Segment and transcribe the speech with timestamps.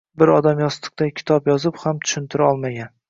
[0.19, 2.95] bir odam yostiqday kitob yozib ham tushuntira olmagan